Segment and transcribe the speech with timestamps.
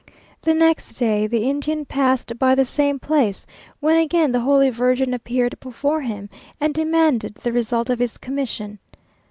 [0.41, 3.45] The next day the Indian passed by the same place,
[3.79, 6.27] when again the Holy Virgin appeared before him,
[6.59, 8.79] and demanded the result of his commission.